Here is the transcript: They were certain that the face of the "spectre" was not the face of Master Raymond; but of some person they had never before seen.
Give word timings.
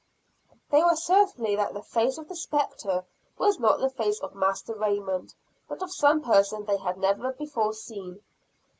They 0.71 0.83
were 0.83 0.95
certain 0.95 1.43
that 1.57 1.75
the 1.75 1.83
face 1.83 2.17
of 2.17 2.27
the 2.27 2.35
"spectre" 2.35 3.05
was 3.37 3.59
not 3.59 3.79
the 3.79 3.89
face 3.91 4.19
of 4.21 4.33
Master 4.33 4.73
Raymond; 4.73 5.35
but 5.69 5.83
of 5.83 5.93
some 5.93 6.21
person 6.23 6.65
they 6.65 6.77
had 6.77 6.97
never 6.97 7.33
before 7.33 7.73
seen. 7.75 8.19